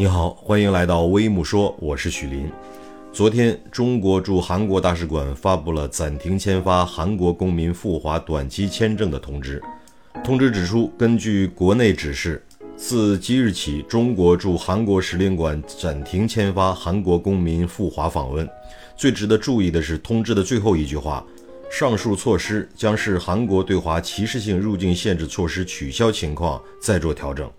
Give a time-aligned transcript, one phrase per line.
[0.00, 2.50] 你好，欢迎来到微木说，我是许林。
[3.12, 9.62] 昨天，中国驻韩国大使馆发布了暂停签发韩国公民赴华短期签证的通知。
[10.24, 12.42] 通知指出，根据国内指示，
[12.74, 18.48] 自即日起，中国驻韩国使领馆暂停签发韩国公民赴华访问。
[18.96, 21.22] 最值得注意的是，通知的最后一句话：
[21.70, 27.52] 上述措施将是韩国对华歧视性入境限制措施取消情况再做调整。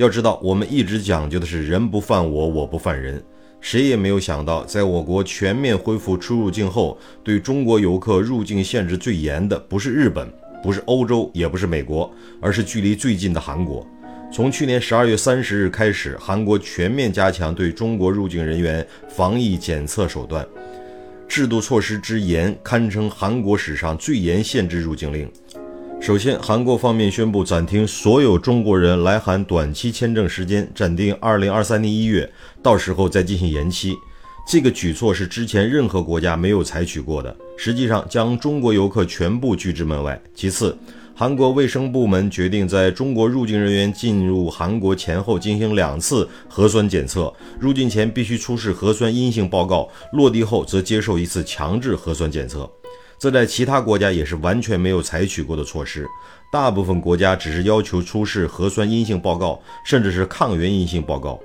[0.00, 3.22] 要知道，我们一直讲究的是人不犯我，我不犯人。
[3.60, 10.26] 谁也没有想到，在我国全面恢复出入境后，对中国游客入境限制最严的不是日本，
[10.62, 12.10] 不是欧洲，也不是美国，
[12.40, 13.86] 而是距离最近的韩国。
[14.32, 20.48] 从去年十二月三十日开始，韩国全面加强对中国入境人员防疫检测手段，
[21.28, 25.30] 制度措施之严，堪称韩国史上最严限制入境令。
[26.00, 32.28] 首先，韩国方面宣布暂停所有中国人来韩短期签证时间，暂定二零二三年一月，
[32.62, 33.94] 到时候再进行延期。
[34.48, 40.20] 这个举措是之前任何国家没有采取过的，实际上将中国游客全部拒之门外。
[40.34, 40.74] 其次，
[41.14, 52.68] 韩国卫生部门决定在中国入境人员进入韩国前后进行两次核酸检测，入境前必须出示核酸阴性报告，落地后则接受一次强制核酸检测。
[53.20, 56.08] 这在其他国家也是完全没有采取过的措施，
[56.50, 61.38] 大部分国家只是要求出示核酸阴性报告，甚至是抗原阴性报告，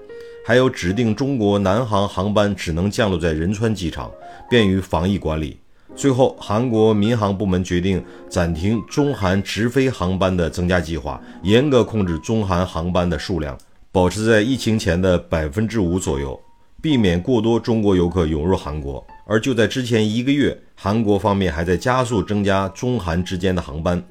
[0.47, 4.09] 还有指定中国南航航班只能降落在仁川机场，
[4.49, 5.59] 便于防疫管理。
[5.97, 13.57] 最后，韩国民航部门决定暂停中韩直飞航班的增加计划，严格控制中韩航班的数量，
[13.91, 16.39] 保持在疫情前的百分之五左右，
[16.81, 19.05] 避免过多中国游客涌入韩国。
[19.25, 24.03] 而就在之前一个月，韩国方面还在加速增加中韩之间的航班。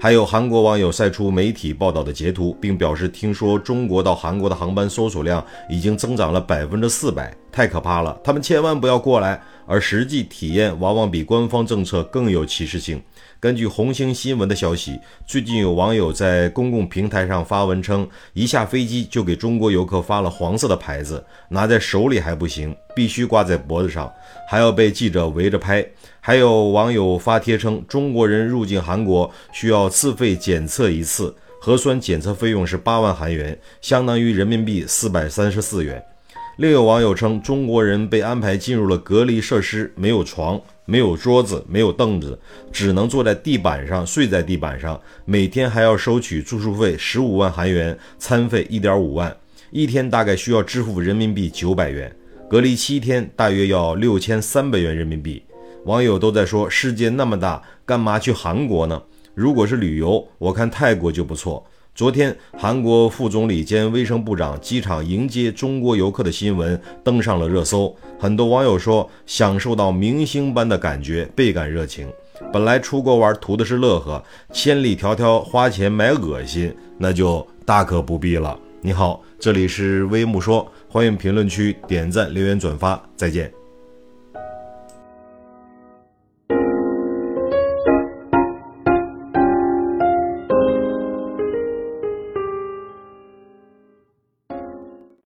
[0.00, 9.42] 还有韩国网友晒出媒体报道的截图，并表示听说中国到韩国的航班搜索量已经增长了百分之四百，太可怕了，他们千万不要过来。
[9.68, 13.00] 而实际体验往往比官方政策更有歧视性。
[13.38, 24.10] 根据红星新闻的消息，最近有网友在公共平台上发文称，一下飞机就给中国游客发了黄色的牌子，拿在手里还不行，必须挂在脖子上，
[24.48, 25.86] 还要被记者围着拍。
[26.18, 36.02] 还有网友发帖称，中国人入境韩国需要自费检测一次，核酸检测费用是八万韩元，相当于人民币四百三十四元。
[36.58, 42.36] 另有网友称，中国人被安排进入了隔离设施，没有床，没有桌子，没有凳子，
[42.72, 49.36] 只能坐在地板上，睡在地板上，每天还要收取住宿费十五万韩元，餐费一点五万，
[49.70, 52.12] 一天大概需要支付人民币九百元，
[52.50, 55.40] 隔离七天大约要六千三百元人民币。
[55.84, 59.00] 网友都在说，世界那么大，干嘛去韩国呢？
[59.32, 61.64] 如果是旅游，我看泰国就不错。
[61.98, 67.92] 昨天，韩国副总理兼卫生部长机场迎接中国游客的新闻登上了热搜。
[68.16, 72.06] 很多网友说，享受到明星般的感觉，倍感热情。
[72.52, 74.22] 本来出国玩图的是乐呵，
[74.52, 78.56] 千里迢迢花钱买恶心，那就大可不必了。
[78.80, 83.52] 你好，这里是微木说，欢迎评论区点赞、留言、转发，再见。